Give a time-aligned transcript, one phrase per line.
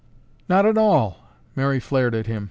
[0.49, 1.17] "Not at all!"
[1.55, 2.39] Mary flared at him.